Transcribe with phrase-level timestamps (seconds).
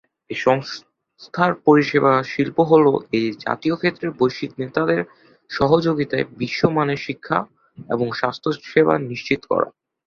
[0.29, 5.01] এই সংস্থার পরিষেবা শিল্প হলো এই জাতীয় ক্ষেত্রে বৈশ্বিক নেতৃত্বের
[5.49, 7.37] সহযোগিতায় বিশ্বমানের শিক্ষা
[7.89, 9.67] এবং স্বাস্থ্যসেবা নিশ্চিত করা।